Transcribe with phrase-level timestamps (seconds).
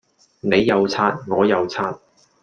[0.39, 1.99] 你又刷我又刷